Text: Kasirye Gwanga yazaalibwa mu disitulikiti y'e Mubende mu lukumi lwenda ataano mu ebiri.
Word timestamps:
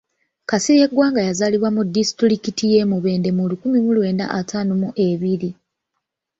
Kasirye 0.49 0.87
Gwanga 0.93 1.21
yazaalibwa 1.27 1.69
mu 1.75 1.81
disitulikiti 1.95 2.63
y'e 2.71 2.83
Mubende 2.91 3.29
mu 3.37 3.43
lukumi 3.49 3.77
lwenda 3.97 4.25
ataano 4.39 4.71
mu 4.81 4.89
ebiri. 5.07 5.49